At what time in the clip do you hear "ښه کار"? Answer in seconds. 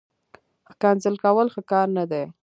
1.53-1.87